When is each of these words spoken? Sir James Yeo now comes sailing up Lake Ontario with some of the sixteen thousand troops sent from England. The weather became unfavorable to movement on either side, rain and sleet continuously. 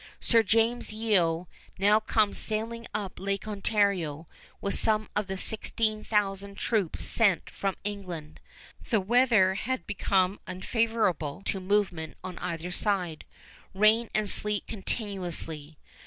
Sir 0.19 0.41
James 0.41 0.91
Yeo 0.91 1.47
now 1.77 1.99
comes 1.99 2.39
sailing 2.39 2.87
up 2.91 3.19
Lake 3.19 3.47
Ontario 3.47 4.27
with 4.59 4.73
some 4.73 5.07
of 5.15 5.27
the 5.27 5.37
sixteen 5.37 6.03
thousand 6.03 6.57
troops 6.57 7.05
sent 7.05 7.51
from 7.51 7.75
England. 7.83 8.39
The 8.89 8.99
weather 8.99 9.55
became 9.85 10.39
unfavorable 10.47 11.43
to 11.45 11.59
movement 11.59 12.17
on 12.23 12.39
either 12.39 12.71
side, 12.71 13.25
rain 13.75 14.09
and 14.15 14.27
sleet 14.27 14.65
continuously. 14.65 15.77